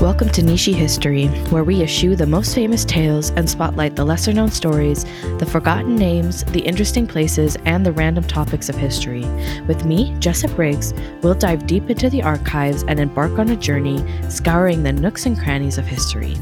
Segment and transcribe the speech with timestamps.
[0.00, 4.32] Welcome to Nichey History, where we eschew the most famous tales and spotlight the lesser
[4.32, 5.04] known stories,
[5.38, 9.24] the forgotten names, the interesting places, and the random topics of history.
[9.66, 14.04] With me, Jessup Riggs, we'll dive deep into the archives and embark on a journey
[14.30, 16.36] scouring the nooks and crannies of history.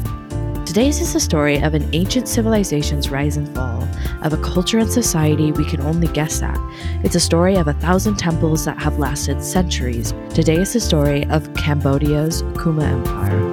[0.67, 3.89] Today's is the story of an ancient civilization's rise and fall,
[4.23, 6.59] of a culture and society we can only guess at.
[7.03, 10.13] It's a story of a thousand temples that have lasted centuries.
[10.35, 13.46] Today is the story of Cambodia's Khmer Empire.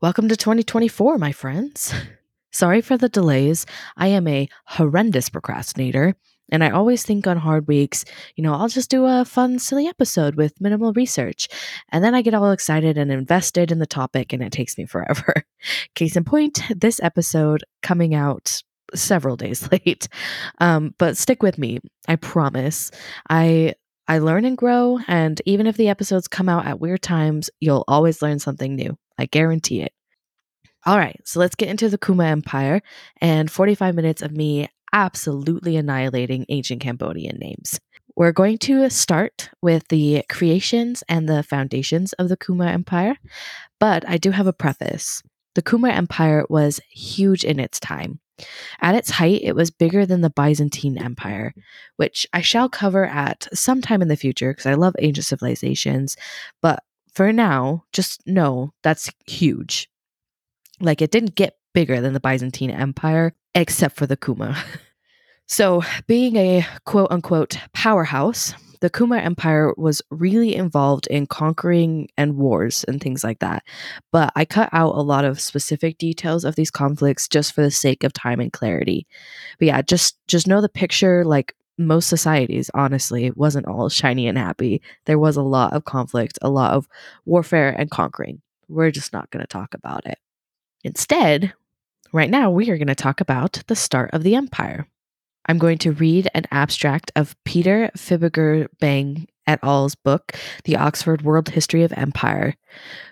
[0.00, 1.92] Welcome to 2024, my friends.
[2.52, 3.66] Sorry for the delays.
[3.96, 6.14] I am a horrendous procrastinator.
[6.52, 8.04] And I always think on hard weeks,
[8.36, 11.48] you know, I'll just do a fun, silly episode with minimal research.
[11.88, 14.86] And then I get all excited and invested in the topic, and it takes me
[14.86, 15.34] forever.
[15.96, 18.62] Case in point, this episode coming out
[18.94, 20.06] several days late.
[20.60, 21.80] Um, but stick with me.
[22.06, 22.92] I promise.
[23.28, 23.74] I
[24.06, 27.84] I learn and grow, and even if the episodes come out at weird times, you'll
[27.88, 28.96] always learn something new.
[29.18, 29.92] I guarantee it.
[30.86, 32.80] All right, so let's get into the Khmer Empire
[33.20, 37.78] and 45 minutes of me absolutely annihilating ancient Cambodian names.
[38.16, 43.16] We're going to start with the creations and the foundations of the Khmer Empire,
[43.78, 45.22] but I do have a preface.
[45.54, 48.20] The Khmer Empire was huge in its time.
[48.80, 51.54] At its height, it was bigger than the Byzantine Empire,
[51.96, 56.16] which I shall cover at some time in the future because I love ancient civilizations.
[56.62, 56.82] But
[57.18, 59.90] for now, just know that's huge.
[60.78, 64.56] Like it didn't get bigger than the Byzantine Empire, except for the Khmer.
[65.48, 72.36] so, being a quote unquote powerhouse, the Khmer Empire was really involved in conquering and
[72.36, 73.64] wars and things like that.
[74.12, 77.72] But I cut out a lot of specific details of these conflicts just for the
[77.72, 79.08] sake of time and clarity.
[79.58, 84.36] But yeah, just just know the picture like most societies honestly wasn't all shiny and
[84.36, 84.82] happy.
[85.06, 86.88] There was a lot of conflict, a lot of
[87.24, 88.42] warfare and conquering.
[88.68, 90.18] We're just not going to talk about it.
[90.84, 91.54] Instead,
[92.12, 94.86] right now we are going to talk about the start of the empire.
[95.46, 100.32] I'm going to read an abstract of Peter Fibiger Bang et al.'s book,
[100.64, 102.54] The Oxford World History of Empire.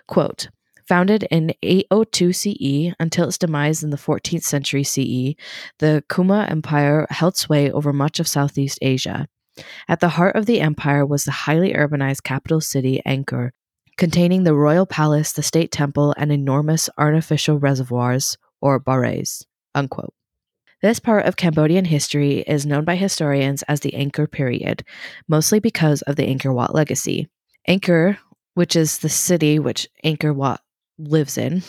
[0.07, 0.49] Quote,
[0.87, 5.35] Founded in 802 CE until its demise in the 14th century CE,
[5.79, 9.27] the Khmer Empire held sway over much of Southeast Asia.
[9.89, 13.49] At the heart of the empire was the highly urbanized capital city, Angkor,
[13.97, 19.45] containing the royal palace, the state temple, and enormous artificial reservoirs, or bares.
[19.75, 20.13] Unquote.
[20.81, 24.85] This part of Cambodian history is known by historians as the Angkor period,
[25.27, 27.27] mostly because of the Angkor Wat legacy.
[27.67, 28.19] Angkor,
[28.53, 30.61] which is the city which Angkor Wat
[30.97, 31.63] lives in,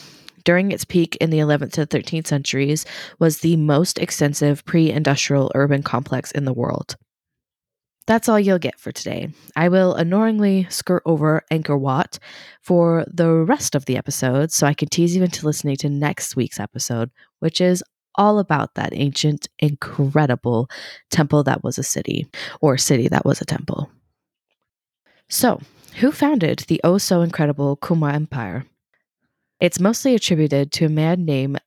[0.44, 2.84] during its peak in the 11th to 13th centuries,
[3.18, 6.96] was the most extensive pre industrial urban complex in the world.
[8.06, 9.28] That's all you'll get for today.
[9.54, 12.18] I will annoyingly skirt over Angkor Wat
[12.62, 16.34] for the rest of the episode so I can tease you into listening to next
[16.34, 17.84] week's episode, which is
[18.14, 20.70] all about that ancient, incredible
[21.10, 22.26] temple that was a city,
[22.62, 23.90] or city that was a temple.
[25.28, 25.60] So,
[25.96, 28.64] who founded the oh so incredible Khmer Empire?
[29.60, 31.60] It's mostly attributed to a man named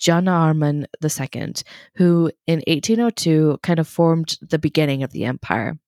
[0.00, 1.52] Jayavarman II,
[1.96, 5.78] who in 1802 kind of formed the beginning of the empire.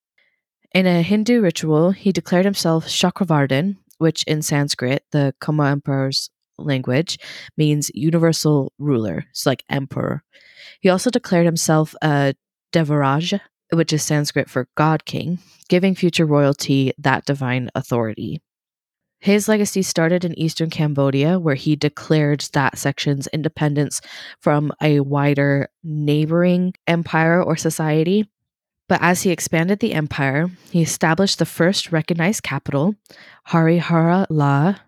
[0.75, 7.19] In a Hindu ritual, he declared himself Chakravartin, which in Sanskrit, the Khmer Emperor's language,
[7.57, 10.23] means universal ruler, so like emperor.
[10.81, 12.35] He also declared himself a
[12.73, 13.41] Devaraj,
[13.73, 18.41] which is Sanskrit for God King, giving future royalty that divine authority.
[19.21, 24.01] His legacy started in eastern Cambodia, where he declared that section's independence
[24.39, 28.31] from a wider neighboring empire or society.
[28.89, 32.95] But as he expanded the empire, he established the first recognized capital,
[33.49, 34.81] Hariharalaya,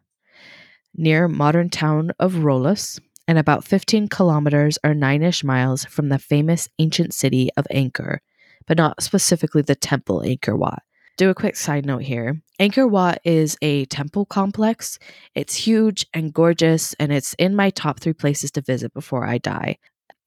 [0.97, 6.19] near modern town of Roluos, and about 15 kilometers or 9 ish miles from the
[6.19, 8.19] famous ancient city of Angkor,
[8.67, 10.83] but not specifically the temple Angkor Wat
[11.17, 12.43] do a quick side note here.
[12.63, 15.01] Angkor Wat is a temple complex.
[15.35, 19.39] It's huge and gorgeous, and it's in my top three places to visit before I
[19.39, 19.79] die.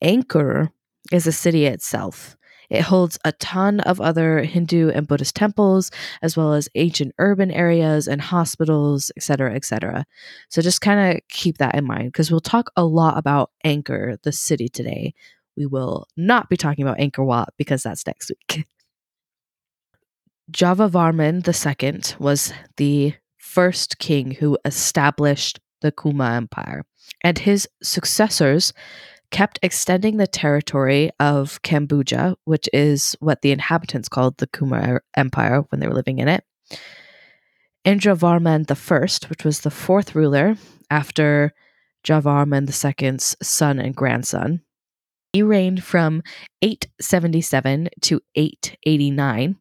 [0.03, 0.69] Angkor
[1.13, 2.35] is a city itself.
[2.69, 5.91] It holds a ton of other Hindu and Buddhist temples,
[6.21, 10.05] as well as ancient urban areas and hospitals, etc., etc.
[10.49, 14.21] So just kind of keep that in mind because we'll talk a lot about Angkor,
[14.23, 15.13] the city, today.
[15.55, 18.67] We will not be talking about Angkor Wat because that's next week.
[20.51, 26.85] Jayavarman II was the first king who established the Khmer Empire,
[27.23, 28.73] and his successors
[29.31, 35.61] kept extending the territory of Cambodia, which is what the inhabitants called the Khmer Empire
[35.69, 36.43] when they were living in it.
[37.83, 40.55] Indravarman I, which was the fourth ruler
[40.89, 41.53] after
[42.03, 44.61] Jayavarman II's son and grandson.
[45.33, 46.23] He reigned from
[46.61, 49.57] 877 to 889,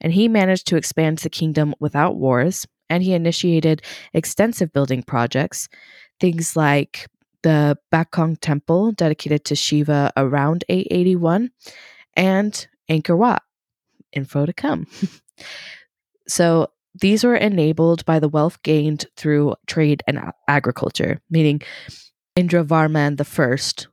[0.00, 3.82] and he managed to expand the kingdom without wars, and he initiated
[4.14, 5.68] extensive building projects,
[6.20, 7.06] things like
[7.42, 11.50] the Bakong Temple dedicated to Shiva around 881,
[12.16, 13.42] and Angkor Wat.
[14.12, 14.86] Info to come.
[16.28, 16.70] so
[17.00, 21.62] these were enabled by the wealth gained through trade and agriculture, meaning
[22.36, 23.86] Indravarman I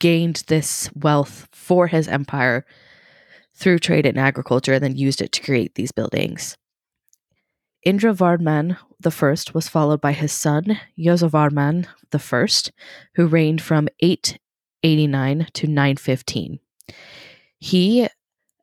[0.00, 2.64] gained this wealth for his empire
[3.54, 6.56] through trade and agriculture and then used it to create these buildings.
[7.84, 12.70] Indra Indravarman I was followed by his son Yasovarman I,
[13.14, 16.60] who reigned from 889 to 915.
[17.58, 18.08] He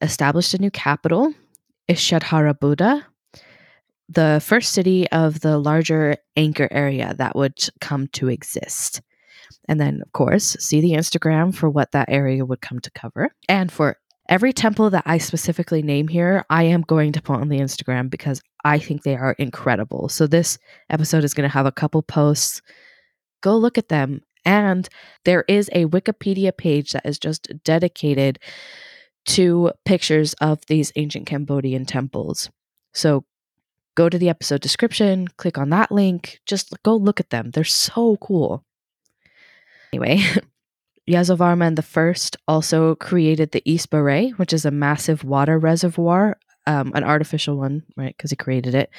[0.01, 1.33] established a new capital,
[1.89, 3.03] Ishadharabudha,
[4.07, 9.01] the first city of the larger Angkor area that would come to exist.
[9.67, 13.29] And then, of course, see the Instagram for what that area would come to cover.
[13.47, 13.97] And for
[14.29, 18.09] every temple that I specifically name here, I am going to put on the Instagram
[18.09, 20.07] because I think they are incredible.
[20.07, 20.57] So this
[20.89, 22.61] episode is going to have a couple posts.
[23.41, 24.21] Go look at them.
[24.45, 24.87] And
[25.25, 28.39] there is a Wikipedia page that is just dedicated
[29.25, 32.49] to pictures of these ancient Cambodian temples.
[32.93, 33.25] So
[33.95, 37.51] go to the episode description, click on that link, just go look at them.
[37.51, 38.63] They're so cool.
[39.91, 40.23] Anyway,
[41.09, 47.03] Yasovarman I also created the East Baray, which is a massive water reservoir, um, an
[47.03, 48.15] artificial one, right?
[48.15, 48.91] Because he created it.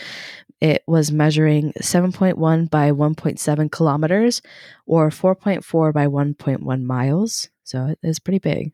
[0.60, 4.42] It was measuring 7.1 by 1.7 kilometers
[4.86, 7.48] or 4.4 by 1.1 miles.
[7.62, 8.72] So it is pretty big.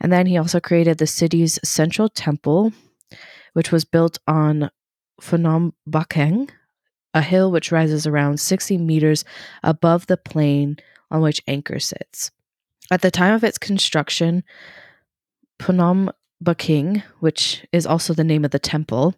[0.00, 2.72] And then he also created the city's central temple,
[3.52, 4.70] which was built on
[5.20, 6.48] Phnom Bakheng,
[7.12, 9.24] a hill which rises around 60 meters
[9.62, 10.78] above the plain
[11.10, 12.30] on which Angkor sits.
[12.90, 14.42] At the time of its construction,
[15.60, 16.10] Phnom
[16.42, 19.14] Bakheng, which is also the name of the temple,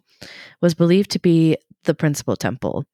[0.61, 2.85] was believed to be the principal temple.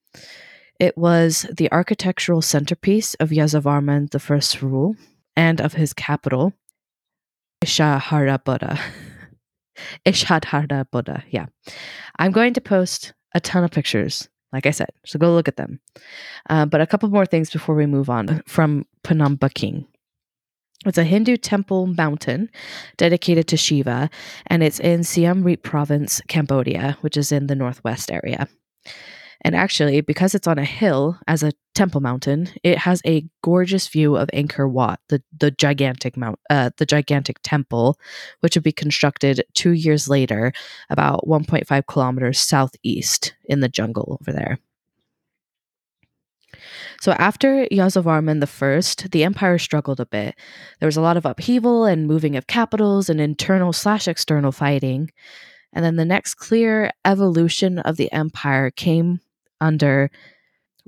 [0.80, 4.96] It was the architectural centerpiece of Yasovarman I's rule
[5.36, 6.54] and of his capital,
[7.64, 8.80] Ishadharabudha.
[10.06, 11.48] Ishadharabudha, yeah.
[12.20, 15.58] I'm going to post a ton of pictures, like I said, so go look at
[15.58, 15.80] them.
[16.50, 19.86] Uh, but a couple more things before we move on from Phnom Bakheng.
[20.86, 22.50] It's a Hindu temple mountain
[22.98, 24.10] dedicated to Shiva,
[24.46, 28.48] and it's in Siem Reap province, Cambodia, which is in the northwest area.
[29.42, 33.88] And actually, because it's on a hill as a temple mountain, it has a gorgeous
[33.88, 38.00] view of Angkor Wat, the, the gigantic mount, uh, the gigantic temple,
[38.40, 40.54] which would be constructed two years later,
[40.90, 44.58] about 1.5 kilometers southeast in the jungle over there.
[47.02, 50.36] So after Yasovarman I, the empire struggled a bit.
[50.80, 55.12] There was a lot of upheaval and moving of capitals and internal slash external fighting.
[55.74, 59.20] And then the next clear evolution of the empire came
[59.62, 60.10] under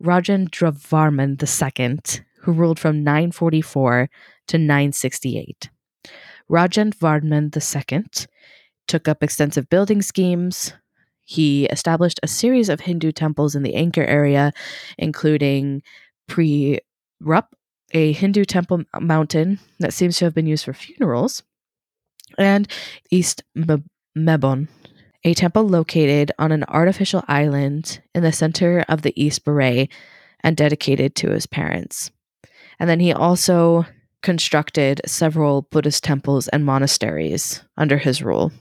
[0.01, 1.99] Rajendravarman II,
[2.41, 4.09] who ruled from 944
[4.47, 5.69] to 968.
[6.49, 8.03] Rajendravarman II
[8.87, 10.73] took up extensive building schemes.
[11.23, 14.51] He established a series of Hindu temples in the Angkor area,
[14.97, 15.83] including
[16.29, 16.79] Pre
[17.19, 17.55] Rup,
[17.91, 21.43] a Hindu temple mountain that seems to have been used for funerals,
[22.37, 22.67] and
[23.11, 24.69] East Mebon,
[25.23, 29.89] a temple located on an artificial island in the center of the East Baray
[30.41, 32.11] and dedicated to his parents.
[32.79, 33.85] And then he also
[34.21, 38.51] constructed several Buddhist temples and monasteries under his rule.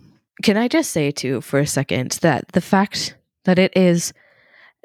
[0.42, 4.12] Can I just say, too, for a second, that the fact that it is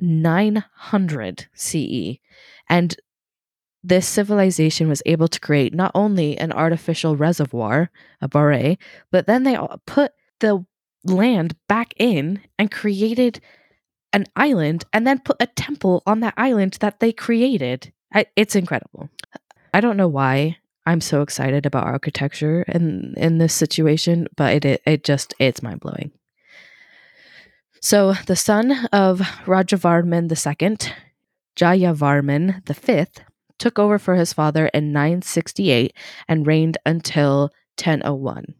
[0.02, 2.20] 900 CE
[2.74, 2.96] and
[3.84, 8.80] this civilization was able to create not only an artificial reservoir, a baray,
[9.12, 10.66] but then they put the
[11.04, 13.40] land back in and created
[14.12, 17.94] an island and then put a temple on that island that they created.
[18.36, 19.10] It's incredible.
[19.72, 24.66] I don't know why I'm so excited about architecture in in this situation, but it
[24.66, 26.12] it, it just it's mind blowing.
[27.82, 30.94] So the son of Rajavarman II,
[31.56, 33.06] Jayavarman V,
[33.60, 35.96] took over for his father in 968
[36.28, 38.56] and reigned until 1001.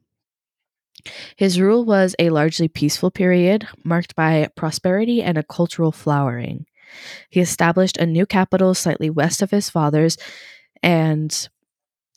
[1.36, 6.66] His rule was a largely peaceful period, marked by prosperity and a cultural flowering.
[7.30, 10.18] He established a new capital slightly west of his father's,
[10.82, 11.50] and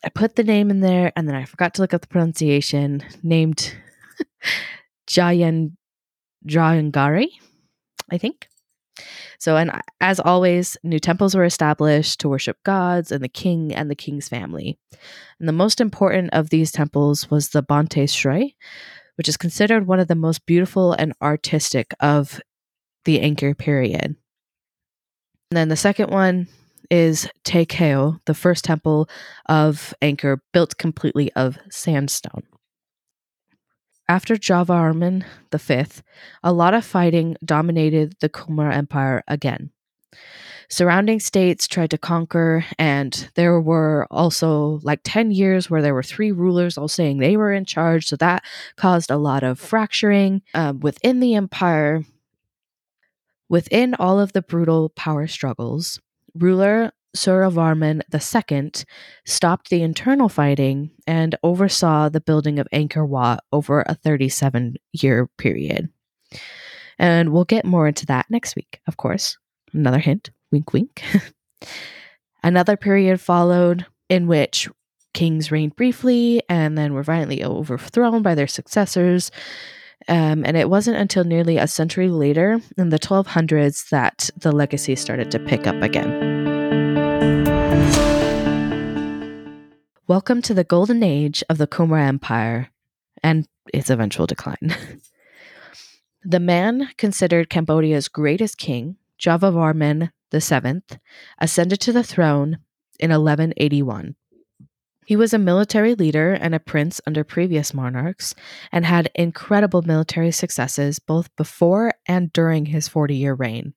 [0.05, 3.03] I put the name in there, and then I forgot to look up the pronunciation,
[3.23, 3.75] named
[5.09, 5.73] Jayan
[6.47, 7.29] Jahangiri,
[8.11, 8.49] I think.
[9.39, 13.91] So, and as always, new temples were established to worship gods and the king and
[13.91, 14.79] the king's family.
[15.39, 18.55] And the most important of these temples was the Banteay Srei,
[19.17, 22.41] which is considered one of the most beautiful and artistic of
[23.05, 24.17] the Angkor period.
[25.51, 26.49] And then the second one
[26.91, 29.09] is Ta Keo, the first temple
[29.47, 32.43] of Angkor, built completely of sandstone.
[34.09, 36.03] After Jayavarman V,
[36.45, 39.71] a lot of fighting dominated the Khmer Empire again.
[40.69, 46.03] Surrounding states tried to conquer, and there were also like 10 years where there were
[46.03, 48.07] three rulers all saying they were in charge.
[48.07, 48.45] So that
[48.77, 52.05] caused a lot of fracturing um, within the empire.
[53.49, 56.01] Within all of the brutal power struggles,
[56.35, 58.71] ruler Suryavarman II
[59.25, 65.29] stopped the internal fighting and oversaw the building of Angkor Wat over a 37 year
[65.39, 65.89] period.
[66.99, 69.37] And we'll get more into that next week, of course.
[69.73, 71.03] Another hint wink, wink.
[72.43, 74.69] Another period followed in which
[75.15, 79.31] kings reigned briefly and then were violently overthrown by their successors.
[80.09, 84.95] Um, and it wasn't until nearly a century later, in the 1200s, that the legacy
[84.95, 86.36] started to pick up again.
[90.09, 92.71] Welcome to the golden age of the Khmer Empire
[93.25, 94.73] and its eventual decline.
[96.23, 100.99] the man considered Cambodia's greatest king, Jayavarman VII,
[101.41, 102.59] ascended to the throne
[103.01, 104.15] in 1181.
[105.07, 108.33] He was a military leader and a prince under previous monarchs
[108.71, 113.75] and had incredible military successes both before and during his 40 year reign.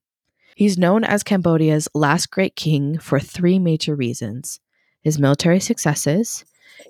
[0.54, 4.60] He's known as Cambodia's last great king for three major reasons
[5.02, 6.44] his military successes,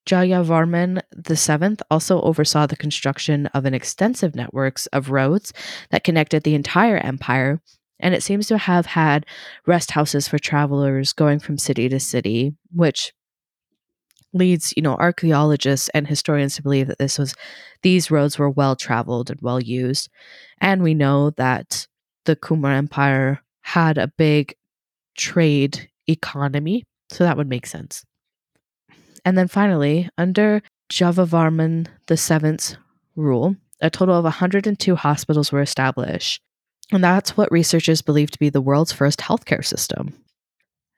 [0.06, 5.54] Jayavarman VII also oversaw the construction of an extensive networks of roads
[5.92, 7.62] that connected the entire empire,
[8.00, 9.26] and it seems to have had
[9.66, 13.14] rest houses for travelers going from city to city, which
[14.34, 17.36] leads, you know, archaeologists and historians to believe that this was
[17.82, 20.10] these roads were well traveled and well used.
[20.60, 21.88] And we know that
[22.26, 24.56] the Khmer Empire had a big
[25.16, 28.04] trade economy, so that would make sense.
[29.26, 30.62] And then finally, under
[30.92, 32.78] Jayavarman VII's
[33.16, 36.42] rule, a total of 102 hospitals were established.
[36.92, 40.14] And that's what researchers believe to be the world's first healthcare system.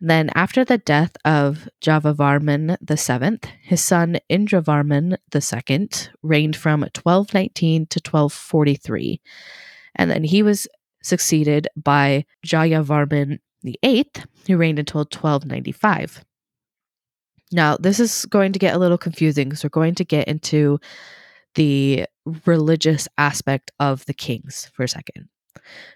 [0.02, 5.90] Then, after the death of Jayavarman VII, his son Indravarman II
[6.22, 9.22] reigned from 1219 to 1243.
[9.96, 10.68] And then he was
[11.02, 14.12] succeeded by Jayavarman VIII,
[14.48, 16.26] who reigned until 1295.
[17.52, 20.80] Now, this is going to get a little confusing because we're going to get into
[21.56, 22.06] the
[22.46, 25.30] religious aspect of the kings for a second.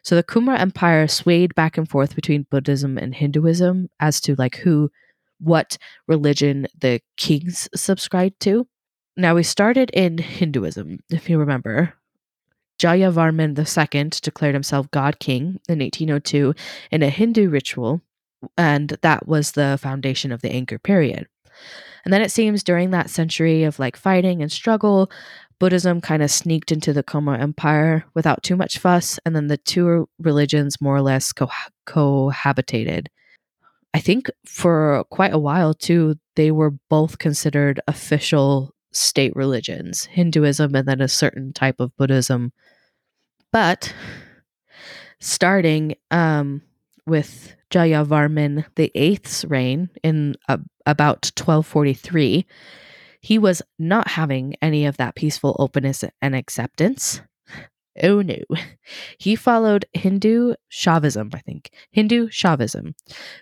[0.03, 4.57] So the Khmer Empire swayed back and forth between Buddhism and Hinduism as to like
[4.57, 4.91] who
[5.39, 5.77] what
[6.07, 8.67] religion the kings subscribed to.
[9.17, 11.93] Now we started in Hinduism, if you remember.
[12.79, 16.55] Jayavarman II declared himself God King in 1802
[16.91, 18.01] in a Hindu ritual,
[18.57, 21.27] and that was the foundation of the Angkor period.
[22.05, 25.11] And then it seems during that century of like fighting and struggle,
[25.59, 29.57] Buddhism kind of sneaked into the Khmer Empire without too much fuss, and then the
[29.57, 31.49] two religions more or less co-
[31.85, 33.07] cohabitated.
[33.93, 40.73] I think for quite a while too, they were both considered official state religions Hinduism
[40.75, 42.53] and then a certain type of Buddhism.
[43.51, 43.93] But
[45.19, 46.61] starting um,
[47.09, 50.35] with Jayavarman Eighth's reign in
[50.85, 52.45] about 1243,
[53.21, 57.21] he was not having any of that peaceful openness and acceptance.
[58.01, 58.37] Oh no.
[59.17, 61.71] He followed Hindu Shaivism, I think.
[61.91, 62.93] Hindu Shaivism,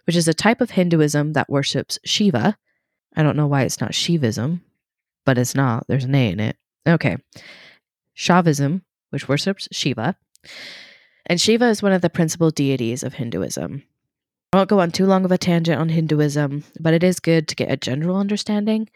[0.05, 2.57] which is a type of Hinduism that worships Shiva.
[3.15, 4.61] I don't know why it's not Shivism,
[5.25, 5.85] but it's not.
[5.87, 6.57] There's an A in it.
[6.87, 7.17] Okay.
[8.15, 8.81] Shaivism,
[9.11, 10.15] which worships Shiva.
[11.27, 13.83] And Shiva is one of the principal deities of Hinduism.
[14.53, 17.49] I won't go on too long of a tangent on Hinduism, but it is good
[17.49, 18.89] to get a general understanding.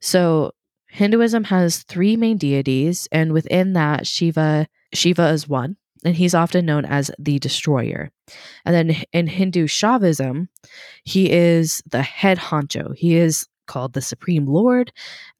[0.00, 0.52] So,
[0.90, 6.66] Hinduism has three main deities, and within that, Shiva Shiva is one, and he's often
[6.66, 8.10] known as the destroyer.
[8.64, 10.48] And then in Hindu Shaivism,
[11.04, 12.94] he is the head honcho.
[12.96, 14.92] He is called the Supreme Lord,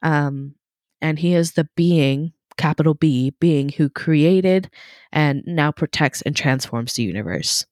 [0.03, 0.55] um,
[1.01, 4.69] and he is the being, capital B, being who created
[5.11, 7.65] and now protects and transforms the universe.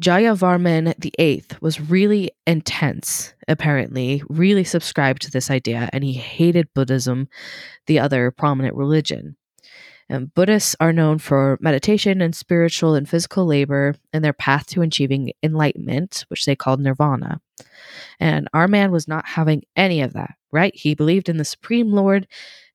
[0.00, 7.28] Jayavarman VIII was really intense, apparently, really subscribed to this idea, and he hated Buddhism,
[7.86, 9.36] the other prominent religion.
[10.10, 14.82] And Buddhists are known for meditation and spiritual and physical labor and their path to
[14.82, 17.40] achieving enlightenment, which they called nirvana.
[18.18, 20.74] And our man was not having any of that, right?
[20.74, 22.26] He believed in the Supreme Lord,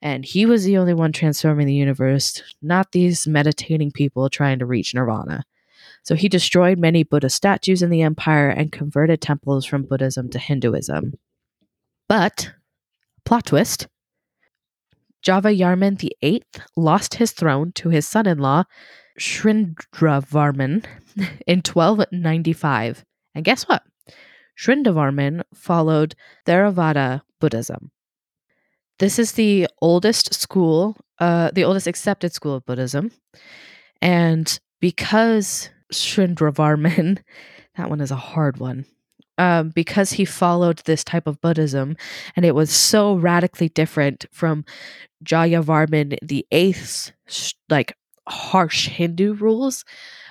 [0.02, 4.66] and he was the only one transforming the universe, not these meditating people trying to
[4.66, 5.44] reach nirvana.
[6.04, 10.40] So he destroyed many Buddha statues in the empire and converted temples from Buddhism to
[10.40, 11.16] Hinduism.
[12.08, 12.54] But,
[13.26, 13.88] plot twist,
[15.26, 16.44] Jayavarman VIII
[16.76, 18.64] lost his throne to his son in law,
[19.20, 20.86] Srindravarman,
[21.48, 23.06] in 1295.
[23.34, 23.84] And guess what?
[24.58, 27.92] Srindravarman followed Theravada Buddhism.
[29.00, 33.12] This is the oldest school, uh, the oldest accepted school of Buddhism.
[34.02, 37.20] And because Srindravarman,
[37.76, 38.86] that one is a hard one,
[39.38, 41.96] um, because he followed this type of Buddhism
[42.36, 44.66] and it was so radically different from
[45.24, 47.12] Jayavarman the Eighth's
[47.70, 49.86] like harsh Hindu rules.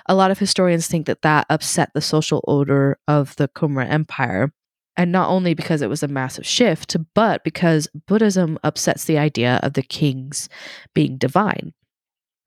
[0.07, 4.51] A lot of historians think that that upset the social order of the Khmer Empire.
[4.97, 9.59] And not only because it was a massive shift, but because Buddhism upsets the idea
[9.61, 10.47] of the kings
[10.93, 11.73] being divine.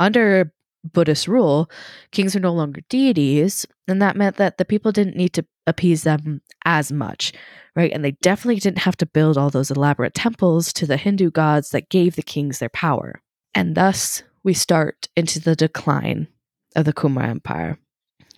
[0.01, 0.53] Under
[0.85, 1.71] Buddhist rule,
[2.13, 6.05] kings are no longer deities, and that meant that the people didn't need to appease
[6.05, 7.33] them as much,
[7.75, 7.93] right?
[7.93, 11.71] And they definitely didn't have to build all those elaborate temples to the Hindu gods
[11.71, 13.21] that gave the kings their power.
[13.55, 16.29] And thus, we start into the decline
[16.77, 17.79] of the Khmer Empire.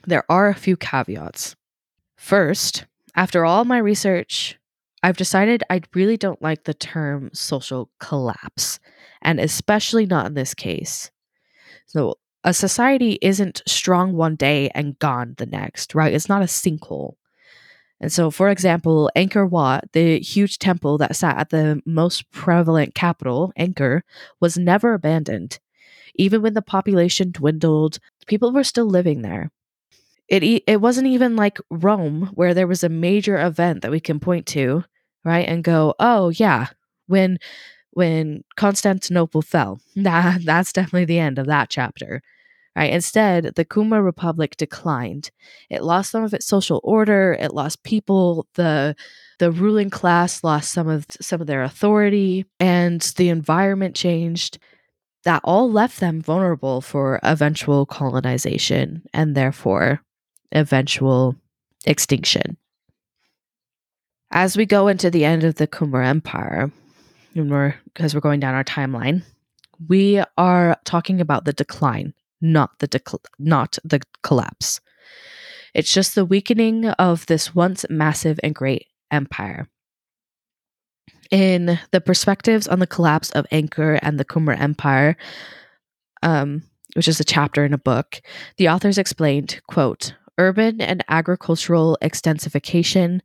[0.06, 1.56] There are a few caveats.
[2.16, 4.58] First, after all my research,
[5.02, 8.78] I've decided I really don't like the term social collapse,
[9.22, 11.10] and especially not in this case.
[11.86, 16.12] So, a society isn't strong one day and gone the next, right?
[16.12, 17.14] It's not a sinkhole.
[18.00, 22.94] And so, for example, Angkor Wat, the huge temple that sat at the most prevalent
[22.94, 24.02] capital, Angkor,
[24.40, 25.58] was never abandoned.
[26.14, 29.50] Even when the population dwindled, people were still living there.
[30.28, 34.20] It, it wasn't even like Rome, where there was a major event that we can
[34.20, 34.84] point to,
[35.24, 35.46] right?
[35.46, 36.68] And go, oh, yeah,
[37.06, 37.38] when
[37.92, 39.80] when Constantinople fell.
[39.94, 40.02] Hmm.
[40.02, 42.22] Nah, that's definitely the end of that chapter.
[42.76, 42.92] Right?
[42.92, 45.32] Instead, the Khmer Republic declined.
[45.68, 48.94] It lost some of its social order, it lost people, the
[49.38, 54.58] the ruling class lost some of some of their authority, and the environment changed.
[55.24, 60.00] That all left them vulnerable for eventual colonization and therefore
[60.50, 61.36] eventual
[61.84, 62.56] extinction.
[64.30, 66.70] As we go into the end of the Khmer Empire,
[67.34, 69.22] we're because we're going down our timeline,
[69.88, 74.80] we are talking about the decline, not the dec- not the collapse.
[75.74, 79.68] It's just the weakening of this once massive and great empire.
[81.30, 85.16] In the perspectives on the collapse of Angkor and the Khmer Empire,
[86.24, 86.64] um,
[86.94, 88.20] which is a chapter in a book,
[88.56, 93.20] the authors explained, quote, urban and agricultural extensification,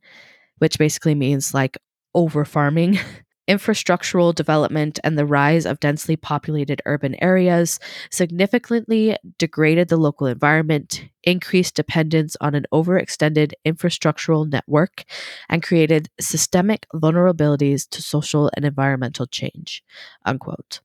[0.60, 1.78] which basically means like
[2.14, 3.00] over farming,
[3.48, 7.80] infrastructural development and the rise of densely populated urban areas
[8.12, 15.04] significantly degraded the local environment, increased dependence on an overextended infrastructural network,
[15.50, 19.84] and created systemic vulnerabilities to social and environmental change.
[20.26, 20.82] Unquote.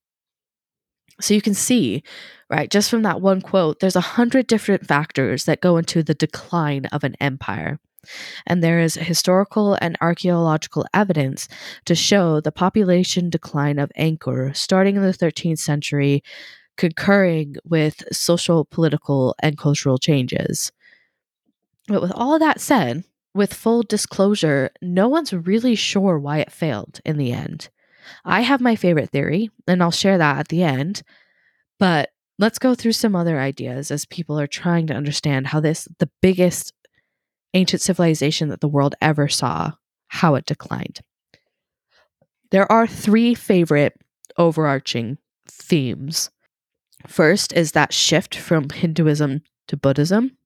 [1.20, 2.02] So you can see,
[2.48, 6.14] right, just from that one quote, there's a hundred different factors that go into the
[6.14, 7.78] decline of an empire.
[8.46, 11.48] And there is historical and archaeological evidence
[11.84, 16.22] to show the population decline of Angkor starting in the 13th century,
[16.76, 20.72] concurring with social, political, and cultural changes.
[21.88, 27.00] But with all that said, with full disclosure, no one's really sure why it failed
[27.04, 27.68] in the end.
[28.24, 31.02] I have my favorite theory, and I'll share that at the end.
[31.78, 35.86] But let's go through some other ideas as people are trying to understand how this,
[35.98, 36.72] the biggest
[37.54, 39.72] ancient civilization that the world ever saw,
[40.08, 41.00] how it declined.
[42.50, 43.94] There are three favorite
[44.36, 46.30] overarching themes.
[47.06, 50.36] First is that shift from Hinduism to Buddhism.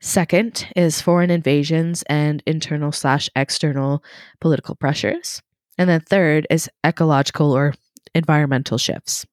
[0.00, 4.02] Second is foreign invasions and internal slash external
[4.40, 5.42] political pressures.
[5.78, 7.74] And then third is ecological or
[8.14, 9.26] environmental shifts.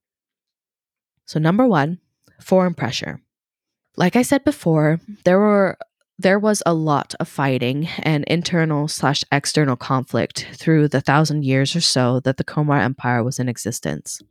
[1.26, 2.00] So, number one,
[2.42, 3.22] foreign pressure.
[3.96, 5.78] Like I said before, there were
[6.20, 11.76] there was a lot of fighting and internal slash external conflict through the thousand years
[11.76, 14.22] or so that the Khmer Empire was in existence.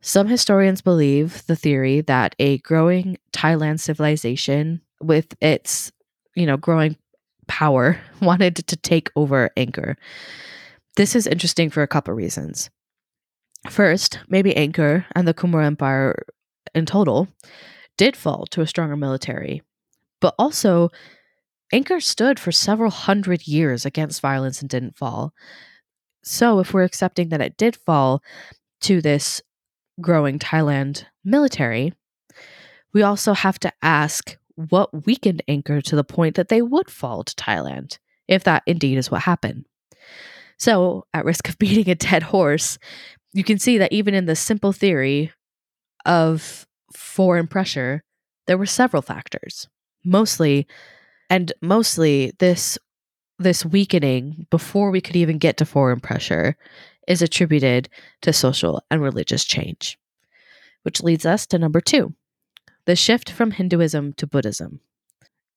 [0.00, 5.92] Some historians believe the theory that a growing Thailand civilization with its,
[6.34, 6.96] you know, growing
[7.48, 9.96] power wanted to take over Angkor.
[10.96, 12.70] This is interesting for a couple reasons.
[13.68, 16.24] First, maybe Angkor and the Khmer Empire
[16.74, 17.28] in total
[17.96, 19.62] did fall to a stronger military,
[20.20, 20.90] but also
[21.72, 25.34] Angkor stood for several hundred years against violence and didn't fall.
[26.22, 28.22] So, if we're accepting that it did fall
[28.82, 29.42] to this
[30.00, 31.92] growing Thailand military,
[32.92, 37.22] we also have to ask what weakened Angkor to the point that they would fall
[37.22, 39.66] to Thailand, if that indeed is what happened.
[40.58, 42.78] So, at risk of beating a dead horse,
[43.32, 45.32] you can see that even in the simple theory
[46.06, 48.02] of foreign pressure,
[48.46, 49.68] there were several factors.
[50.04, 50.66] Mostly,
[51.30, 52.78] and mostly this
[53.38, 56.56] this weakening before we could even get to foreign pressure
[57.06, 57.88] is attributed
[58.22, 59.96] to social and religious change.
[60.82, 62.12] Which leads us to number 2,
[62.86, 64.80] the shift from Hinduism to Buddhism.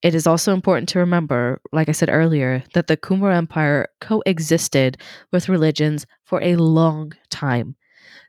[0.01, 4.97] It is also important to remember, like I said earlier, that the Khmer Empire coexisted
[5.31, 7.75] with religions for a long time.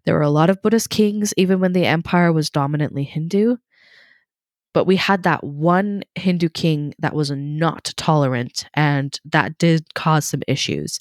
[0.05, 3.57] There were a lot of Buddhist kings, even when the empire was dominantly Hindu.
[4.73, 10.27] But we had that one Hindu king that was not tolerant, and that did cause
[10.27, 11.01] some issues.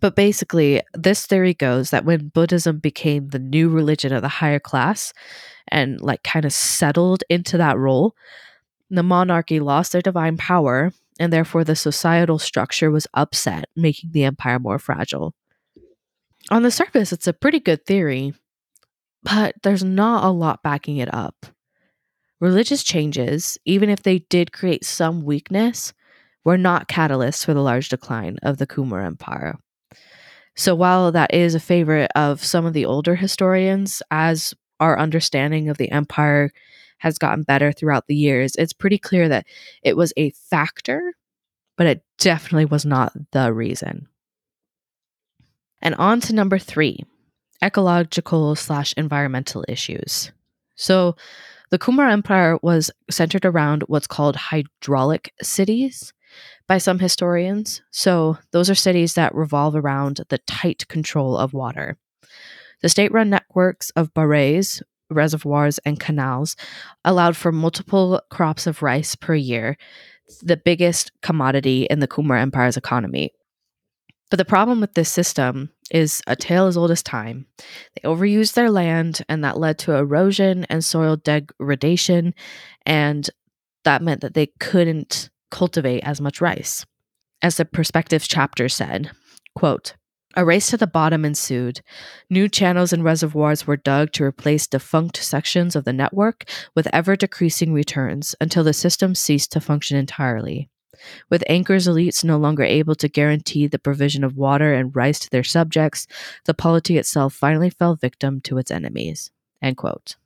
[0.00, 4.58] But basically, this theory goes that when Buddhism became the new religion of the higher
[4.58, 5.12] class,
[5.68, 8.14] and like kind of settled into that role,
[8.90, 14.24] the monarchy lost their divine power, and therefore the societal structure was upset, making the
[14.24, 15.34] empire more fragile.
[16.50, 18.34] On the surface, it's a pretty good theory,
[19.22, 21.46] but there's not a lot backing it up.
[22.40, 25.92] Religious changes, even if they did create some weakness,
[26.44, 29.56] were not catalysts for the large decline of the Khmer Empire.
[30.54, 35.68] So while that is a favorite of some of the older historians, as our understanding
[35.68, 36.50] of the empire
[36.98, 39.46] has gotten better throughout the years, it's pretty clear that
[39.82, 41.14] it was a factor,
[41.76, 44.08] but it definitely was not the reason.
[45.82, 47.04] And on to number three
[47.62, 50.30] ecological slash environmental issues.
[50.74, 51.16] So,
[51.70, 56.12] the Khmer Empire was centered around what's called hydraulic cities
[56.66, 57.82] by some historians.
[57.90, 61.96] So, those are cities that revolve around the tight control of water.
[62.82, 66.56] The state run networks of barais, reservoirs, and canals
[67.04, 69.76] allowed for multiple crops of rice per year,
[70.42, 73.32] the biggest commodity in the Khmer Empire's economy.
[74.30, 77.46] But the problem with this system is a tale as old as time.
[77.94, 82.34] They overused their land, and that led to erosion and soil degradation,
[82.84, 83.28] and
[83.84, 86.84] that meant that they couldn't cultivate as much rice.
[87.40, 89.12] As the Perspectives chapter said,
[89.54, 89.94] quote,
[90.38, 91.80] a race to the bottom ensued.
[92.28, 97.16] New channels and reservoirs were dug to replace defunct sections of the network with ever
[97.16, 100.68] decreasing returns until the system ceased to function entirely.
[101.30, 105.30] With Angkor's elites no longer able to guarantee the provision of water and rice to
[105.30, 106.06] their subjects,
[106.44, 109.30] the polity itself finally fell victim to its enemies.
[109.62, 110.16] End quote.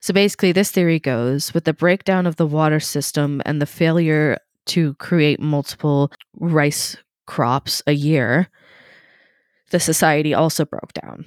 [0.00, 4.38] So basically, this theory goes with the breakdown of the water system and the failure
[4.66, 8.48] to create multiple rice crops a year,
[9.70, 11.26] the society also broke down.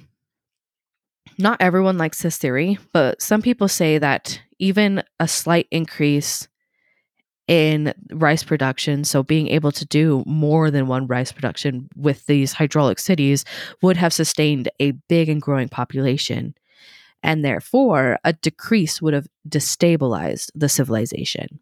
[1.38, 6.48] Not everyone likes this theory, but some people say that even a slight increase
[7.46, 12.54] in rice production, so being able to do more than one rice production with these
[12.54, 13.44] hydraulic cities,
[13.82, 16.54] would have sustained a big and growing population.
[17.24, 21.58] and therefore a decrease would have destabilized the civilization.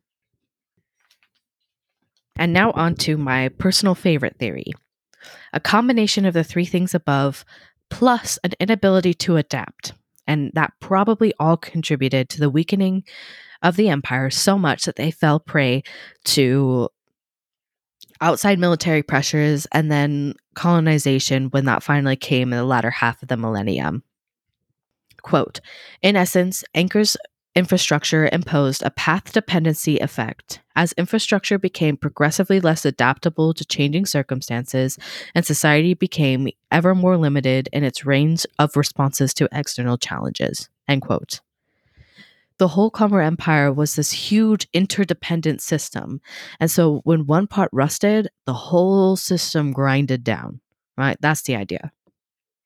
[2.36, 4.72] And now on to my personal favorite theory.
[5.52, 7.44] A combination of the three things above
[7.90, 9.92] plus an inability to adapt.
[10.26, 13.04] And that probably all contributed to the weakening
[13.62, 15.82] of the empire so much that they fell prey
[16.24, 16.88] to
[18.20, 23.28] outside military pressures and then colonization when that finally came in the latter half of
[23.28, 24.02] the millennium.
[25.22, 25.60] Quote
[26.02, 27.16] In essence, Angkor's
[27.54, 30.60] infrastructure imposed a path dependency effect.
[30.74, 34.98] As infrastructure became progressively less adaptable to changing circumstances,
[35.34, 40.70] and society became ever more limited in its range of responses to external challenges.
[40.88, 41.40] End quote
[42.62, 46.20] the whole Khmer Empire was this huge interdependent system.
[46.60, 50.60] And so when one part rusted, the whole system grinded down,
[50.96, 51.16] right?
[51.20, 51.90] That's the idea.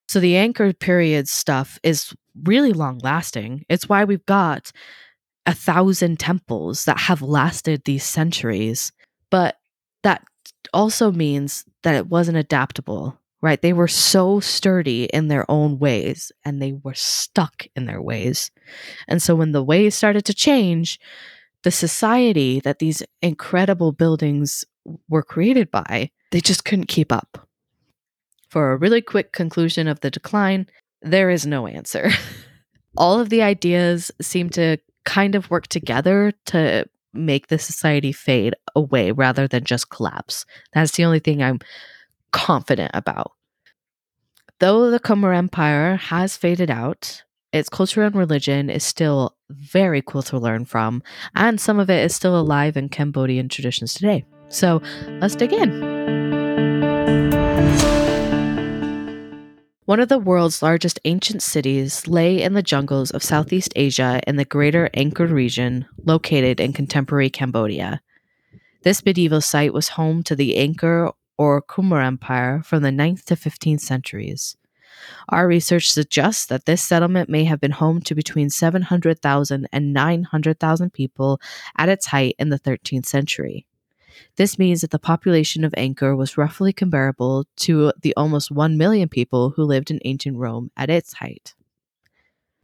[0.06, 3.64] So the Angkor period stuff is really long lasting.
[3.70, 4.70] It's why we've got
[5.46, 8.92] a thousand temples that have lasted these centuries.
[9.30, 9.56] But
[10.02, 10.22] that
[10.74, 13.61] also means that it wasn't adaptable, right?
[13.61, 18.51] They were so sturdy in their own ways and they were stuck in their ways.
[19.09, 20.99] And so when the ways started to change,
[21.62, 24.64] the society that these incredible buildings
[25.09, 27.49] were created by, they just couldn't keep up.
[28.49, 30.66] For a really quick conclusion of the decline,
[31.03, 32.11] there is no answer.
[32.96, 38.55] All of the ideas seem to kind of work together to make the society fade
[38.75, 40.44] away rather than just collapse.
[40.72, 41.61] That's the only thing I'm
[42.32, 43.32] confident about.
[44.58, 50.22] Though the Khmer Empire has faded out, its culture and religion is still very cool
[50.24, 51.02] to learn from,
[51.34, 54.24] and some of it is still alive in Cambodian traditions today.
[54.48, 54.82] So
[55.20, 55.96] let's dig in.
[59.86, 64.34] One of the world's largest ancient cities lay in the jungles of Southeast Asia in
[64.34, 68.00] the greater Angkor region, located in contemporary Cambodia.
[68.82, 73.37] This medieval site was home to the Angkor or Khmer Empire from the 9th to
[73.37, 74.57] 15th centuries.
[75.29, 80.92] Our research suggests that this settlement may have been home to between 700,000 and 900,000
[80.92, 81.40] people
[81.77, 83.66] at its height in the 13th century.
[84.37, 89.09] This means that the population of Angkor was roughly comparable to the almost 1 million
[89.09, 91.55] people who lived in ancient Rome at its height.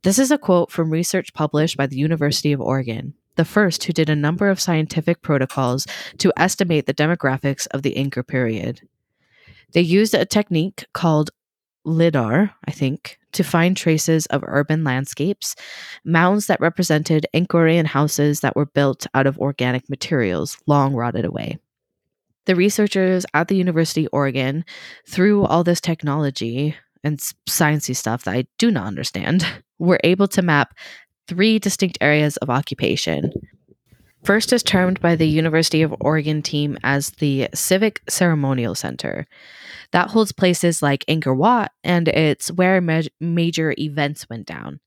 [0.02, 3.92] This is a quote from research published by the University of Oregon the first who
[3.92, 5.86] did a number of scientific protocols
[6.18, 8.80] to estimate the demographics of the Angkor period.
[9.72, 11.30] They used a technique called
[11.84, 15.56] LIDAR, I think, to find traces of urban landscapes,
[16.04, 21.58] mounds that represented Angkorian houses that were built out of organic materials long rotted away.
[22.46, 24.64] The researchers at the University of Oregon,
[25.06, 27.18] through all this technology and
[27.48, 29.46] sciencey stuff that I do not understand,
[29.78, 30.74] were able to map
[31.28, 33.32] three distinct areas of occupation.
[34.24, 39.26] First is termed by the University of Oregon team as the Civic Ceremonial Center.
[39.90, 44.78] That holds places like Angkor Wat, and it's where ma- major events went down.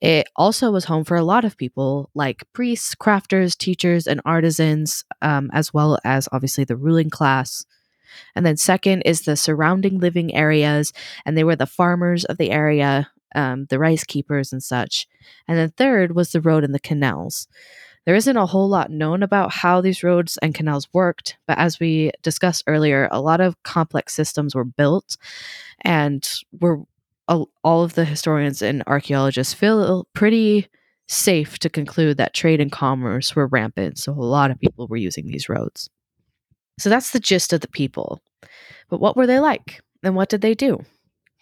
[0.00, 5.04] It also was home for a lot of people like priests, crafters, teachers, and artisans,
[5.22, 7.64] um, as well as obviously the ruling class.
[8.36, 10.92] And then, second is the surrounding living areas,
[11.24, 15.06] and they were the farmers of the area, um, the rice keepers and such.
[15.48, 17.46] And then third was the road and the canals.
[18.04, 21.78] There isn't a whole lot known about how these roads and canals worked, but as
[21.78, 25.16] we discussed earlier, a lot of complex systems were built,
[25.82, 26.28] and
[26.60, 26.82] were
[27.28, 30.68] all of the historians and archaeologists feel pretty
[31.08, 33.98] safe to conclude that trade and commerce were rampant.
[33.98, 35.88] So a lot of people were using these roads.
[36.78, 38.20] So that's the gist of the people.
[38.90, 39.80] But what were they like?
[40.02, 40.84] And what did they do?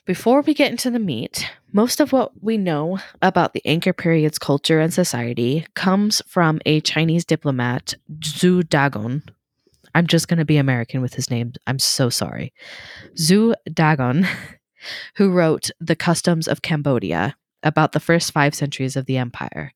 [0.06, 4.38] Before we get into the meat, most of what we know about the Angkor period's
[4.38, 9.22] culture and society comes from a Chinese diplomat, Zhou Daguan.
[9.94, 11.52] I'm just going to be American with his name.
[11.66, 12.54] I'm so sorry.
[13.14, 14.26] Zhou Daguan,
[15.16, 19.74] who wrote The Customs of Cambodia about the first five centuries of the empire.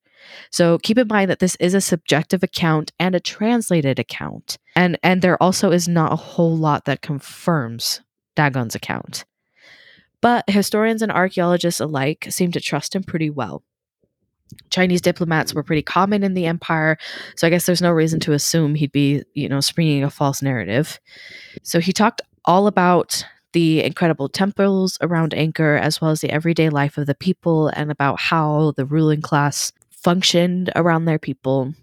[0.51, 4.57] So keep in mind that this is a subjective account and a translated account.
[4.75, 8.01] And, and there also is not a whole lot that confirms
[8.35, 9.27] Daguan's account
[10.25, 13.63] but historians and archaeologists alike seem to trust him pretty well.
[14.71, 16.97] Chinese diplomats were pretty common in the empire,
[17.37, 20.41] so I guess there's no reason to assume he'd be, you know, springing a false
[20.41, 20.99] narrative.
[21.63, 26.71] So he talked all about the incredible temples around Angkor, as well as the everyday
[26.71, 31.75] life of the people, and about how the ruling class functioned around their people.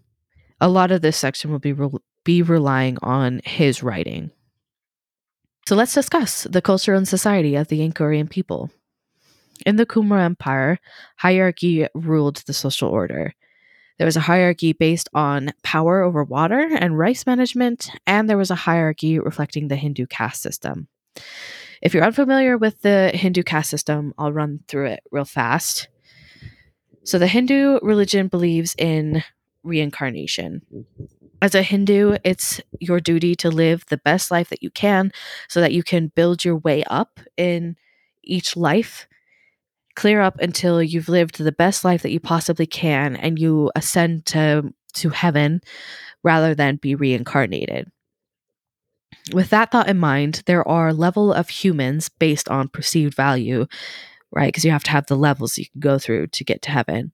[0.59, 4.31] A lot of this section will be re- be relying on his writing.
[5.67, 8.71] So let's discuss the culture and society of the Angkorian people.
[9.65, 10.79] In the Khmer Empire,
[11.17, 13.35] hierarchy ruled the social order.
[13.97, 18.49] There was a hierarchy based on power over water and rice management, and there was
[18.49, 20.87] a hierarchy reflecting the Hindu caste system.
[21.83, 25.87] If you're unfamiliar with the Hindu caste system, I'll run through it real fast.
[27.03, 29.23] So, the Hindu religion believes in
[29.63, 30.63] reincarnation.
[31.41, 35.11] As a Hindu, it's your duty to live the best life that you can
[35.49, 37.75] so that you can build your way up in
[38.23, 39.07] each life
[39.95, 44.25] clear up until you've lived the best life that you possibly can and you ascend
[44.25, 45.61] to to heaven
[46.23, 47.89] rather than be reincarnated.
[49.33, 53.67] With that thought in mind, there are level of humans based on perceived value,
[54.31, 54.47] right?
[54.47, 57.11] Because you have to have the levels you can go through to get to heaven.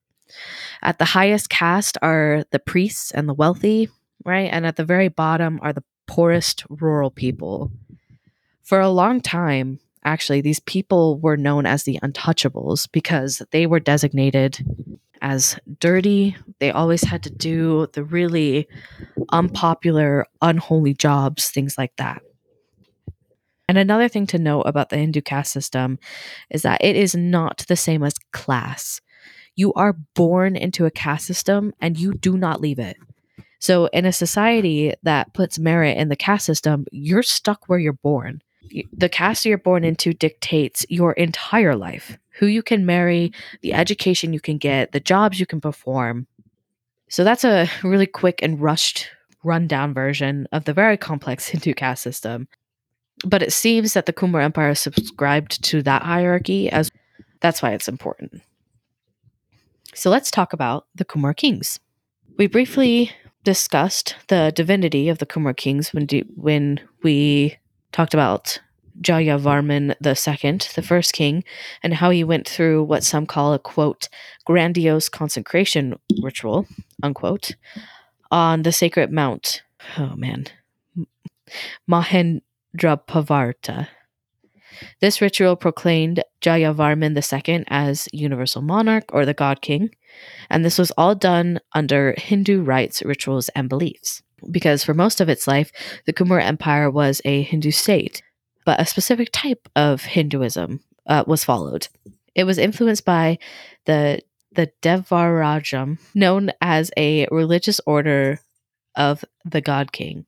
[0.82, 3.90] At the highest caste are the priests and the wealthy,
[4.25, 4.49] right?
[4.51, 7.71] And at the very bottom are the poorest rural people.
[8.63, 13.80] For a long time, actually, these people were known as the untouchables because they were
[13.80, 14.60] designated
[15.21, 16.36] as dirty.
[16.60, 18.67] They always had to do the really
[19.32, 22.21] unpopular, unholy jobs, things like that.
[23.67, 25.99] And another thing to note about the Hindu caste system
[26.49, 29.01] is that it is not the same as class.
[29.56, 32.97] You are born into a caste system and you do not leave it.
[33.60, 37.93] So, in a society that puts merit in the caste system, you're stuck where you're
[37.93, 38.41] born
[38.93, 44.34] the caste you're born into dictates your entire life who you can marry, the education
[44.34, 46.28] you can get, the jobs you can perform.
[47.10, 49.10] So that's a really quick and rushed
[49.43, 52.48] rundown version of the very complex Hindu caste system.
[53.26, 56.91] But it seems that the Khmer Empire subscribed to that hierarchy as
[57.39, 58.41] that's why it's important.
[59.96, 61.80] So let's talk about the Khmer kings.
[62.38, 63.12] We briefly
[63.43, 67.58] discussed the divinity of the Khmer kings when when we
[67.91, 68.60] talked about
[69.02, 71.43] Jayavarman II, the first king,
[71.84, 74.10] and how he went through what some call a quote,
[74.45, 76.67] grandiose consecration ritual,
[77.04, 77.56] unquote,
[78.32, 79.62] on the sacred mount.
[79.97, 80.45] Oh man.
[81.89, 83.88] Mahendraparvata.
[85.00, 89.90] This ritual proclaimed Jayavarman II as universal monarch or the god king,
[90.50, 95.30] and this was all done under Hindu rites, rituals, and beliefs because for most of
[95.30, 95.72] its life,
[96.06, 98.22] the Khmer Empire was a Hindu state,
[98.66, 101.88] but a specific type of Hinduism uh, was followed.
[102.36, 103.40] It was influenced by
[103.86, 104.22] the
[104.54, 108.40] the Devaraja, known as a religious order
[108.96, 110.26] of the God King.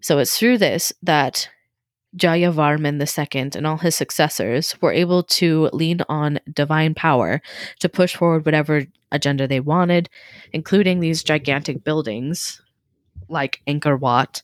[0.00, 1.48] So it's through this that
[2.16, 7.42] Jayavarman II and all his successors were able to lean on divine power
[7.80, 10.08] to push forward whatever agenda they wanted,
[10.52, 12.60] including these gigantic buildings
[13.28, 14.42] like Angkor Wat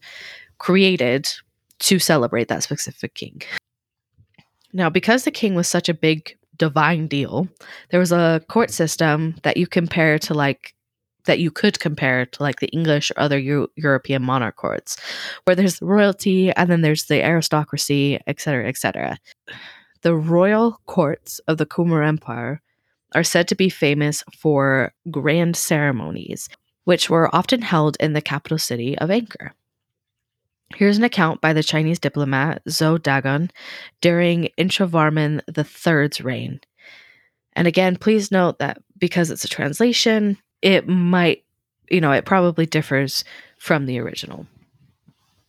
[0.59, 1.29] created
[1.81, 3.43] to celebrate that specific king.
[4.73, 7.49] Now, because the king was such a big divine deal,
[7.91, 10.75] there was a court system that you compare to like
[11.25, 14.97] that you could compare to like the English or other Euro- European monarch courts,
[15.45, 19.19] where there's royalty and then there's the aristocracy, etc., etc.
[20.03, 22.61] The royal courts of the Khmer Empire
[23.15, 26.49] are said to be famous for grand ceremonies
[26.85, 29.51] which were often held in the capital city of Angkor.
[30.75, 33.51] Here's an account by the Chinese diplomat Zhou Daguan
[34.01, 36.61] during Indravarman III's reign.
[37.55, 41.45] And again, please note that because it's a translation, it might,
[41.91, 43.25] you know, it probably differs
[43.59, 44.47] from the original.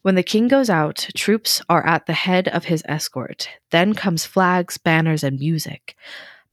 [0.01, 3.47] When the king goes out, troops are at the head of his escort.
[3.71, 5.95] Then comes flags, banners, and music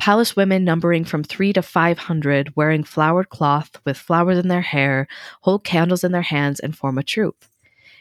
[0.00, 5.06] palace women numbering from three to 500 wearing flowered cloth with flowers in their hair,
[5.42, 7.44] hold candles in their hands, and form a troop.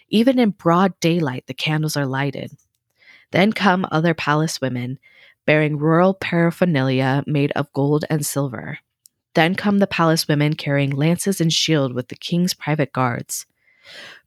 [0.07, 2.53] Even in broad daylight, the candles are lighted.
[3.31, 4.97] Then come other palace women,
[5.45, 8.79] bearing royal paraphernalia made of gold and silver.
[9.35, 13.45] Then come the palace women carrying lances and shield with the king's private guards.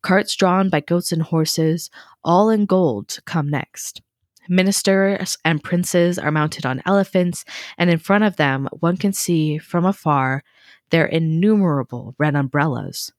[0.02, 1.90] Carts drawn by goats and horses,
[2.24, 4.02] all in gold, come next.
[4.48, 7.44] Ministers and princes are mounted on elephants,
[7.78, 10.42] and in front of them, one can see from afar
[10.90, 13.12] their innumerable red umbrellas.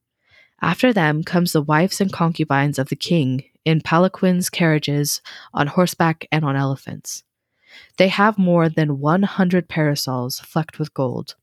[0.62, 5.22] After them comes the wives and concubines of the king in palanquins, carriages,
[5.54, 7.24] on horseback, and on elephants.
[7.98, 11.36] They have more than 100 parasols flecked with gold.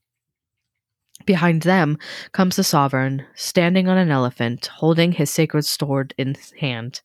[1.27, 1.99] Behind them
[2.33, 7.03] comes the sovereign, standing on an elephant, holding his sacred sword in hand.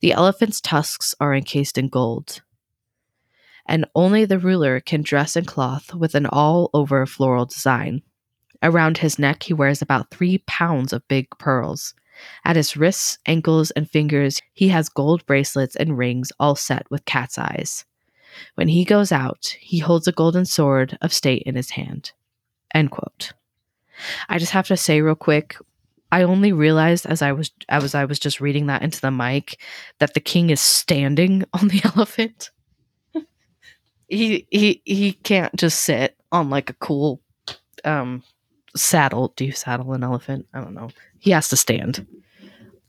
[0.00, 2.42] The elephant's tusks are encased in gold.
[3.66, 8.02] And only the ruler can dress in cloth with an all over floral design.
[8.62, 11.94] Around his neck, he wears about three pounds of big pearls.
[12.44, 17.04] At his wrists, ankles, and fingers, he has gold bracelets and rings all set with
[17.04, 17.84] cat's eyes.
[18.54, 22.12] When he goes out, he holds a golden sword of state in his hand.
[22.76, 23.32] End quote.
[24.28, 25.56] I just have to say real quick,
[26.12, 29.58] I only realized as I was as I was just reading that into the mic
[29.98, 32.50] that the king is standing on the elephant.
[34.08, 37.22] he he he can't just sit on like a cool
[37.82, 38.22] um
[38.76, 39.32] saddle.
[39.36, 40.46] Do you saddle an elephant?
[40.52, 40.90] I don't know.
[41.18, 42.06] He has to stand.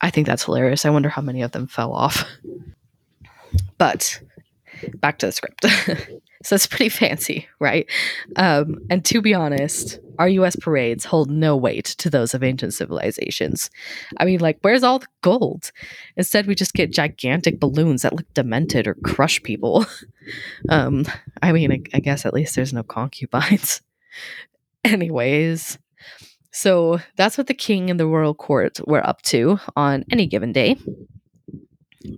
[0.01, 0.83] I think that's hilarious.
[0.83, 2.25] I wonder how many of them fell off.
[3.77, 4.19] But
[4.95, 5.65] back to the script.
[6.43, 7.89] so it's pretty fancy, right?
[8.35, 12.73] Um, and to be honest, our US parades hold no weight to those of ancient
[12.73, 13.69] civilizations.
[14.17, 15.71] I mean, like, where's all the gold?
[16.15, 19.85] Instead, we just get gigantic balloons that look demented or crush people.
[20.69, 21.05] um,
[21.41, 23.81] I mean, I, I guess at least there's no concubines.
[24.83, 25.77] Anyways,
[26.51, 30.53] so that's what the king and the royal court were up to on any given
[30.53, 30.77] day.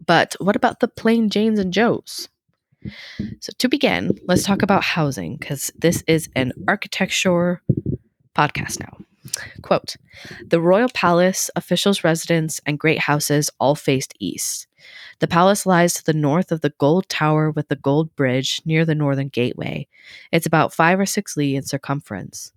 [0.06, 2.30] But what about the plain Janes and Joes?
[3.40, 7.62] So, to begin, let's talk about housing because this is an architecture
[8.36, 8.98] podcast now.
[9.62, 9.96] Quote
[10.46, 14.68] The royal palace, officials' residence, and great houses all faced east.
[15.20, 18.86] The palace lies to the north of the gold tower with the gold bridge near
[18.86, 19.88] the northern gateway.
[20.32, 22.54] It's about five or six li in circumference.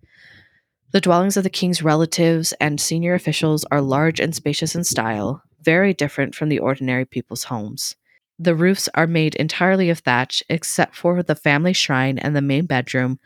[0.93, 5.43] The dwellings of the king's relatives and senior officials are large and spacious in style,
[5.63, 7.97] very different from the ordinary people's homes.
[8.39, 12.67] The roofs are made entirely of thatch, except for the family shrine and the main
[12.67, 13.19] bedroom,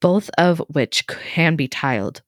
[0.00, 2.22] both of which can be tiled.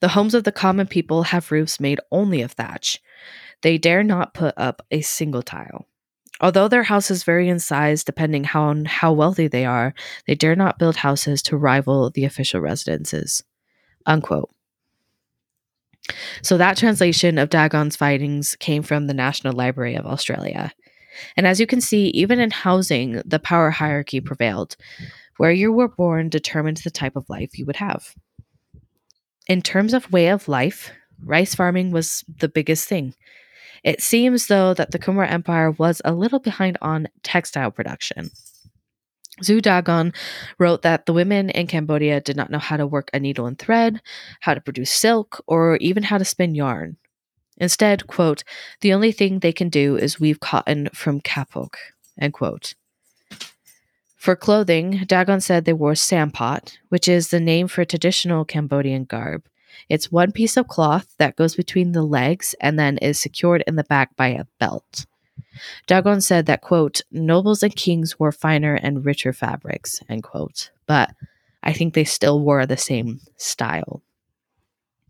[0.00, 2.98] The homes of the common people have roofs made only of thatch.
[3.62, 5.86] They dare not put up a single tile.
[6.40, 9.92] Although their houses vary in size depending on how wealthy they are,
[10.26, 13.42] they dare not build houses to rival the official residences.
[14.06, 14.50] Unquote.
[16.42, 20.72] So that translation of Daguan's findings came from the National Library of Australia.
[21.36, 24.76] And as you can see, even in housing, the power hierarchy prevailed.
[25.36, 28.14] Where you were born determined the type of life you would have.
[29.48, 30.92] In terms of way of life,
[31.24, 33.14] rice farming was the biggest thing.
[33.82, 38.30] It seems, though, that the Khmer Empire was a little behind on textile production.
[39.42, 40.14] Zhou Daguan
[40.58, 43.58] wrote that the women in Cambodia did not know how to work a needle and
[43.58, 44.00] thread,
[44.40, 46.96] how to produce silk, or even how to spin yarn.
[47.56, 48.42] Instead, quote,
[48.80, 51.74] the only thing they can do is weave cotton from kapok,
[52.18, 52.74] end quote.
[54.16, 59.44] For clothing, Daguan said they wore sampot, which is the name for traditional Cambodian garb.
[59.88, 63.76] It's one piece of cloth that goes between the legs and then is secured in
[63.76, 65.06] the back by a belt.
[65.86, 70.70] Daguan said that, quote, nobles and kings wore finer and richer fabrics, end quote.
[70.86, 71.10] But
[71.62, 74.02] I think they still wore the same style.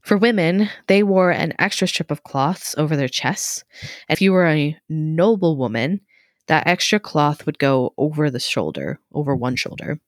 [0.01, 3.65] For women, they wore an extra strip of cloths over their chests.
[4.09, 6.01] If you were a noble woman,
[6.47, 10.01] that extra cloth would go over the shoulder, over one shoulder.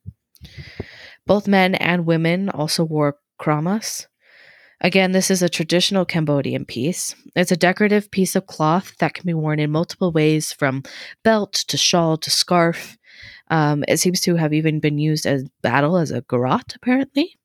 [1.26, 4.06] Both men and women also wore kramas,
[4.82, 7.14] Again, this is a traditional Cambodian piece.
[7.36, 10.82] It's a decorative piece of cloth that can be worn in multiple ways from
[11.22, 12.98] belt to shawl to scarf.
[13.48, 17.38] Um, it seems to have even been used as battle as a garrote, apparently.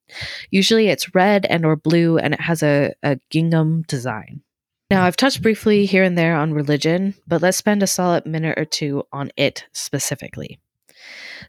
[0.50, 4.42] Usually it's red and or blue and it has a, a gingham design.
[4.90, 8.58] Now, I've touched briefly here and there on religion, but let's spend a solid minute
[8.58, 10.60] or two on it specifically.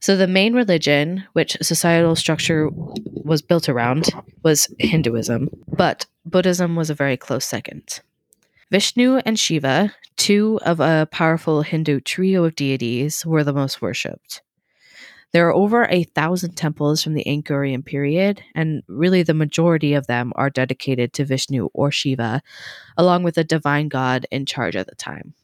[0.00, 4.10] So the main religion, which societal structure was built around,
[4.42, 8.00] was Hinduism, but Buddhism was a very close second.
[8.70, 14.42] Vishnu and Shiva, two of a powerful Hindu trio of deities, were the most worshipped.
[15.32, 20.06] There are over a thousand temples from the Angkorian period, and really the majority of
[20.06, 22.42] them are dedicated to Vishnu or Shiva,
[22.96, 25.34] along with a divine god in charge at the time.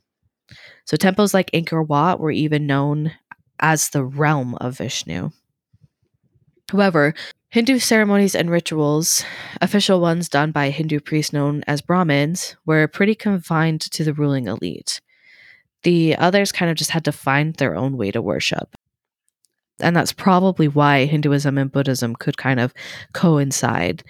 [0.87, 3.13] So temples like Angkor Wat were even known
[3.61, 5.31] as the realm of Vishnu.
[6.71, 7.15] However,
[7.51, 9.25] Hindu ceremonies and rituals,
[9.61, 14.49] official ones done by Hindu priests known as Brahmins, were pretty confined to the ruling
[14.49, 15.01] elite.
[15.85, 18.75] The others kind of just had to find their own way to worship.
[19.81, 22.75] And that's probably why Hinduism and Buddhism could kind of
[23.13, 24.03] coincide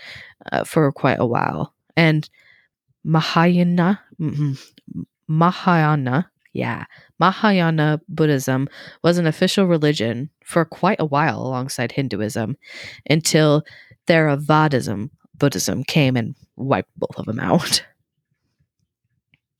[0.52, 1.74] uh, for quite a while.
[1.96, 2.28] And
[3.04, 4.00] Mahayana,
[5.28, 6.84] Mahayana, yeah,
[7.18, 8.68] Mahayana Buddhism
[9.02, 12.56] was an official religion for quite a while alongside Hinduism
[13.08, 13.62] until
[14.06, 17.84] Theravadism Buddhism came and wiped both of them out.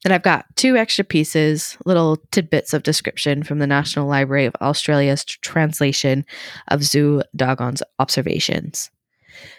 [0.04, 4.54] Then I've got two extra pieces, little tidbits of description from the National Library of
[4.60, 6.26] Australia's translation
[6.68, 8.90] of Zhou Daguan's observations.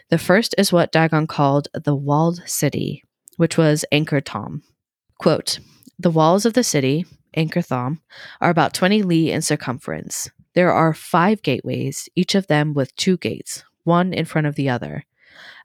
[0.09, 3.03] The first is what Daguan called the walled city,
[3.37, 4.61] which was Angkor Thom.
[5.17, 5.59] Quote,
[5.97, 8.01] the walls of the city, Angkor Thom,
[8.41, 10.29] are about 20 li in circumference.
[10.53, 14.69] There are five gateways, each of them with two gates, one in front of the
[14.69, 15.05] other.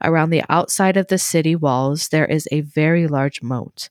[0.03, 3.89] Around the outside of the city walls, there is a very large moat.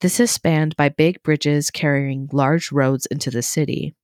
[0.00, 3.94] This is spanned by big bridges carrying large roads into the city.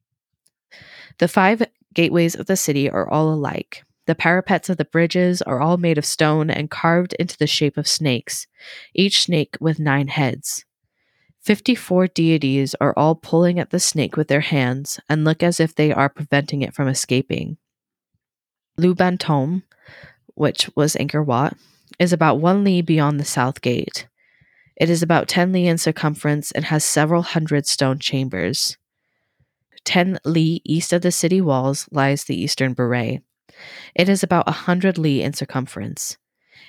[1.19, 3.85] The five gateways of the city are all alike.
[4.07, 7.77] The parapets of the bridges are all made of stone and carved into the shape
[7.77, 8.47] of snakes,
[8.95, 10.65] each snake with nine heads.
[11.41, 15.59] Fifty four deities are all pulling at the snake with their hands and look as
[15.59, 17.57] if they are preventing it from escaping.
[18.77, 19.19] Lu Ban
[20.35, 21.57] which was Angkor Wat,
[21.99, 24.07] is about one li beyond the south gate.
[24.77, 28.77] It is about 10 li in circumference and has several hundred stone chambers.
[29.85, 33.23] 10 li east of the city walls lies the eastern Baray.
[33.95, 36.19] It is about a 100 li in circumference.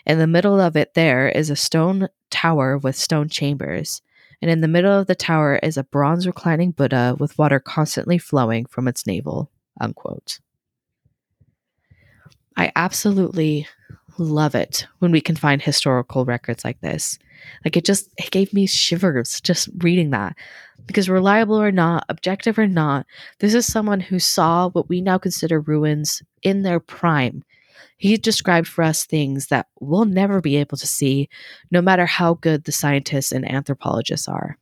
[0.05, 4.01] In the middle of it, there is a stone tower with stone chambers,
[4.41, 8.17] and in the middle of the tower is a bronze reclining Buddha with water constantly
[8.17, 9.51] flowing from its navel.
[9.79, 10.39] Unquote.
[12.57, 13.67] I absolutely
[14.17, 17.17] love it when we can find historical records like this.
[17.63, 20.35] Like it just it gave me shivers just reading that.
[20.87, 23.05] Because reliable or not, objective or not,
[23.39, 27.43] this is someone who saw what we now consider ruins in their prime.
[27.97, 31.29] He described for us things that we'll never be able to see,
[31.69, 34.57] no matter how good the scientists and anthropologists are.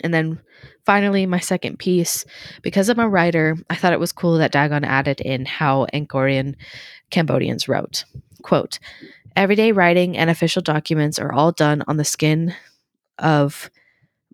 [0.00, 0.40] And then
[0.84, 2.24] finally, my second piece,
[2.62, 6.56] because I'm a writer, I thought it was cool that Daguan added in how Angkorian
[7.10, 8.04] Cambodians wrote.
[8.42, 8.78] Quote,
[9.36, 12.54] Everyday writing and official documents are all done on the skin
[13.18, 13.70] of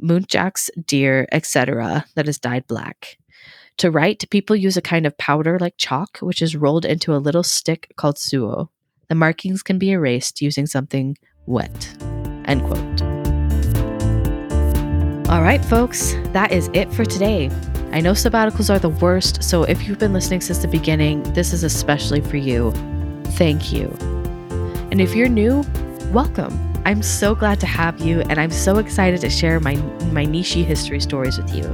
[0.03, 3.19] muntjacs, deer, etc., that is dyed black.
[3.81, 7.17] To write, people use a kind of powder like chalk, which is rolled into a
[7.17, 8.71] little stick called suo.
[9.09, 11.17] The markings can be erased using something
[11.47, 11.97] wet.
[12.45, 13.01] End quote.
[15.31, 17.49] All right, folks, that is it for today.
[17.91, 21.55] I know sabbaticals are the worst, so if you've been listening since the beginning, this
[21.55, 22.73] is especially for you.
[23.39, 23.87] Thank you.
[24.91, 25.65] And if you're new,
[26.13, 26.53] welcome.
[26.85, 29.77] I'm so glad to have you, and I'm so excited to share my,
[30.13, 31.73] my Nichey history stories with you.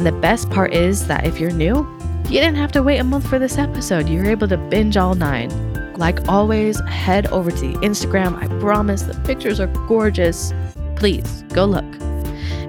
[0.00, 1.86] And the best part is that if you're new,
[2.24, 4.08] you didn't have to wait a month for this episode.
[4.08, 5.50] You're able to binge all nine.
[5.98, 8.42] Like always, head over to the Instagram.
[8.42, 10.54] I promise the pictures are gorgeous.
[10.96, 11.84] Please go look.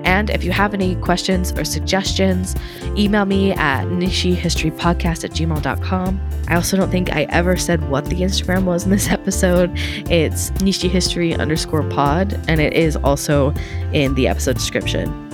[0.04, 2.54] And if you have any questions or suggestions,
[2.98, 6.30] email me at nicheyhistorypodcast at gmail.com.
[6.50, 9.72] I also don't think I ever said what the Instagram was in this episode.
[10.10, 13.54] It's nicheyhistory underscore pod, and it is also
[13.94, 15.31] in the episode description.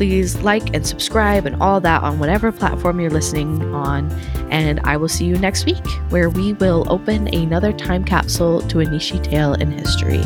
[0.00, 4.10] Please like and subscribe and all that on whatever platform you're listening on.
[4.50, 8.80] And I will see you next week, where we will open another time capsule to
[8.80, 10.22] a Nichey tale in history.